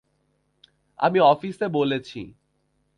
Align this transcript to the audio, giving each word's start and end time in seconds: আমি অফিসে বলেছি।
আমি 0.99 1.19
অফিসে 1.23 1.67
বলেছি। 1.67 2.21